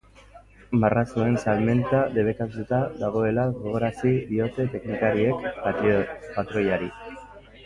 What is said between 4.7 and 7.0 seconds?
teknikariek patroiari.